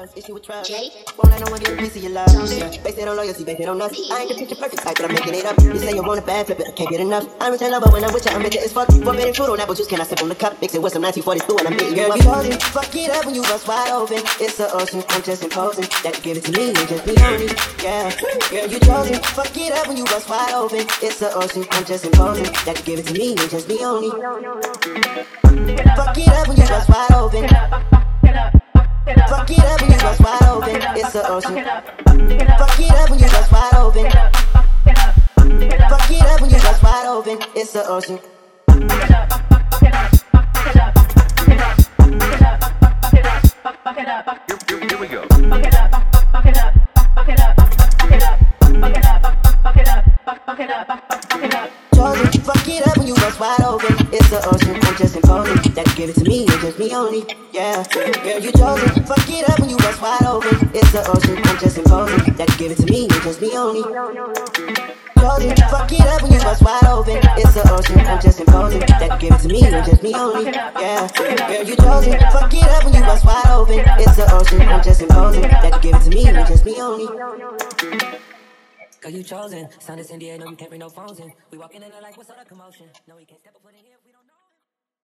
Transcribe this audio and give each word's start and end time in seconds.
Jay. 0.00 0.88
Won't 1.18 1.30
let 1.30 1.44
no 1.44 1.50
one 1.50 1.60
get 1.60 1.72
a 1.72 1.76
piece 1.76 1.96
of 1.96 2.02
your 2.02 2.12
love. 2.12 2.28
Yeah. 2.32 2.68
Base 2.82 2.96
it 2.96 3.06
on 3.06 3.16
loyalty, 3.16 3.44
base 3.44 3.60
it 3.60 3.68
on 3.68 3.82
us. 3.82 3.92
I 4.10 4.20
ain't 4.22 4.28
the 4.30 4.34
picture 4.36 4.56
perfect 4.56 4.82
type, 4.82 4.96
but 4.96 5.04
I'm 5.04 5.12
making 5.12 5.34
it 5.34 5.44
up. 5.44 5.60
You 5.62 5.76
say 5.76 5.92
you 5.94 6.02
want 6.02 6.18
a 6.18 6.24
bad 6.24 6.46
flip 6.46 6.60
it, 6.60 6.68
I 6.68 6.72
can't 6.72 6.88
get 6.88 7.00
enough. 7.00 7.28
I'm 7.40 7.52
return 7.52 7.70
lover 7.70 7.90
when 7.90 8.04
I'm 8.04 8.12
with 8.14 8.24
you, 8.24 8.32
I'm 8.32 8.42
bitter 8.42 8.60
as 8.60 8.72
fuck. 8.72 8.88
Forbidden 8.88 9.34
fruit 9.34 9.50
on 9.50 9.60
apple 9.60 9.74
juice, 9.74 9.88
can 9.88 10.00
I 10.00 10.04
sip 10.04 10.22
on 10.22 10.30
the 10.30 10.34
cup? 10.34 10.58
Mix 10.60 10.74
it 10.74 10.80
with 10.80 10.94
some 10.94 11.02
1942 11.02 11.58
and 11.58 11.68
I'm 11.68 11.76
beating 11.76 11.96
you 11.96 12.08
Girl, 12.08 12.12
up. 12.12 12.16
you 12.16 12.24
chosen. 12.24 12.60
Fuck 12.72 12.96
it 12.96 13.10
up 13.10 13.26
when 13.26 13.34
you 13.34 13.42
bust 13.42 13.68
wide 13.68 13.90
open. 13.92 14.22
It's 14.40 14.56
the 14.56 14.72
ocean. 14.72 15.04
I'm 15.10 15.22
just 15.22 15.44
imposing 15.44 15.84
that 15.84 16.16
you 16.16 16.22
give 16.24 16.36
it 16.38 16.44
to 16.48 16.52
me 16.52 16.68
and 16.72 16.88
just 16.88 17.04
be 17.04 17.12
on 17.20 17.36
it. 17.44 17.52
Yeah. 17.84 18.08
Girl, 18.48 18.66
you 18.72 18.80
chosen. 18.80 19.16
Fuck 19.36 19.56
it 19.56 19.72
up 19.72 19.86
when 19.86 19.96
you 19.98 20.04
bust 20.04 20.28
wide 20.30 20.54
open. 20.54 20.80
It's 21.04 21.18
the 21.20 21.28
ocean. 21.34 21.66
I'm 21.72 21.84
just 21.84 22.04
imposing 22.06 22.48
that 22.64 22.78
you 22.78 22.84
give 22.88 22.98
it 23.00 23.06
to 23.08 23.12
me 23.12 23.36
and 23.36 23.50
just 23.50 23.68
be 23.68 23.84
on 23.84 24.00
it. 24.00 24.16
Fuck 25.96 26.16
it 26.16 26.28
up 26.28 26.48
It's 30.02 31.12
the 31.12 31.28
ocean. 31.28 31.56
Fuck 31.56 32.80
it 32.80 32.90
up 32.90 33.10
when 33.10 33.18
you 33.18 33.26
bust 33.26 33.52
wide 33.52 33.74
open. 33.74 34.10
Fuck 34.10 34.64
it 36.10 36.22
up 36.22 36.40
when 36.40 36.50
you 36.50 36.58
bust 36.58 36.82
wide 36.82 37.06
open. 37.06 37.38
It's 37.54 37.72
the 37.72 37.86
ocean. 37.86 38.18
Here, 44.88 44.98
we 44.98 45.06
go. 45.06 45.26
Chosen, 51.40 51.89
the 54.30 54.38
ocean, 54.46 54.78
I'm 54.80 54.96
just 54.96 55.16
imposing 55.16 55.74
that 55.74 55.86
you 55.88 55.94
give 55.96 56.10
it 56.10 56.14
to 56.22 56.24
me 56.24 56.46
and 56.46 56.60
just 56.62 56.78
me 56.78 56.94
only. 56.94 57.26
Yeah, 57.50 57.82
girl, 57.90 58.38
you 58.38 58.52
chosen. 58.52 59.02
Fuck 59.02 59.26
it 59.26 59.48
up 59.50 59.58
when 59.58 59.70
you 59.70 59.76
bust 59.76 60.00
wide 60.00 60.22
open. 60.22 60.70
It's 60.70 60.92
the 60.92 61.02
ocean, 61.10 61.34
I'm 61.42 61.58
just 61.58 61.78
imposing 61.78 62.34
that 62.38 62.48
you 62.50 62.56
give 62.56 62.70
it 62.70 62.78
to 62.78 62.86
me 62.86 63.10
and 63.10 63.22
just 63.26 63.42
me 63.42 63.50
only. 63.58 63.82
Chosen, 65.18 65.50
fuck 65.66 65.90
it 65.90 66.06
up 66.06 66.22
when 66.22 66.30
you 66.30 66.38
bust 66.46 66.62
wide 66.62 66.86
open. 66.86 67.18
It's 67.42 67.54
the 67.58 67.66
ocean, 67.74 67.98
I'm 68.06 68.20
just 68.22 68.38
imposing 68.38 68.80
that 68.86 69.10
you 69.10 69.18
give 69.18 69.34
it 69.34 69.42
to 69.42 69.48
me 69.48 69.66
and 69.66 69.84
just 69.84 70.02
me 70.02 70.14
only. 70.14 70.44
Yeah, 70.46 71.10
girl, 71.10 71.64
you 71.66 71.74
chosen. 71.74 72.14
Fuck 72.30 72.54
it 72.54 72.70
up 72.70 72.84
when 72.84 72.94
you 72.94 73.02
bust 73.02 73.26
wide 73.26 73.50
open. 73.50 73.82
It's 73.98 74.14
the 74.14 74.30
ocean, 74.30 74.62
I'm 74.62 74.82
just 74.82 75.02
imposing 75.02 75.42
that 75.42 75.74
you 75.74 75.90
give 75.90 75.98
it 75.98 76.04
to 76.06 76.10
me 76.10 76.28
and 76.30 76.46
just 76.46 76.64
me 76.64 76.78
only. 76.78 77.10
Cause 79.00 79.12
you 79.12 79.22
chosen. 79.22 79.68
Sound 79.80 80.00
is 80.00 80.10
India, 80.10 80.36
no, 80.36 80.50
you 80.50 80.56
can't 80.56 80.70
bring 80.70 80.80
no 80.80 80.90
phones 80.90 81.18
in. 81.20 81.32
We 81.50 81.58
walking 81.58 81.82
in 81.82 81.90
there 81.90 82.02
like, 82.02 82.16
what's 82.16 82.28
all 82.28 82.36
the 82.38 82.44
commotion? 82.44 82.86
No, 83.08 83.16
we 83.16 83.24
can't 83.24 83.40
step 83.40 83.54
up 83.56 83.62
foot 83.62 83.72
in 83.78 83.86
here. 83.86 83.96